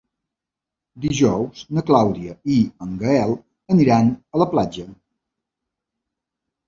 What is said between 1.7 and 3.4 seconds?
na Clàudia i en Gaël